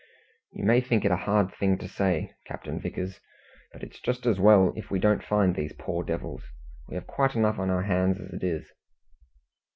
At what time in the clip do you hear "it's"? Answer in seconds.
3.83-3.99